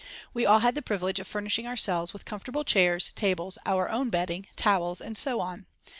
[0.33, 4.09] We all had the privilege of furnishing our cells with comfortable chairs, tables, our own
[4.09, 5.67] bedding, towels, and so on.